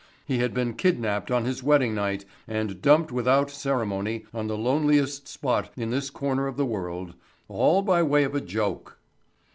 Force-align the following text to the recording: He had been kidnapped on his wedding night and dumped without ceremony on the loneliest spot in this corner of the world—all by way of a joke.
He 0.25 0.39
had 0.39 0.51
been 0.51 0.73
kidnapped 0.73 1.29
on 1.29 1.45
his 1.45 1.61
wedding 1.61 1.93
night 1.93 2.25
and 2.47 2.81
dumped 2.81 3.11
without 3.11 3.51
ceremony 3.51 4.25
on 4.33 4.47
the 4.47 4.57
loneliest 4.57 5.27
spot 5.27 5.71
in 5.77 5.91
this 5.91 6.09
corner 6.09 6.47
of 6.47 6.57
the 6.57 6.65
world—all 6.65 7.83
by 7.83 8.01
way 8.01 8.23
of 8.23 8.33
a 8.33 8.41
joke. 8.41 8.97